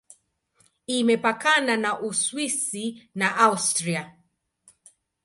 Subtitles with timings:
[0.97, 2.85] Imepakana na Uswisi
[3.19, 4.03] na Austria.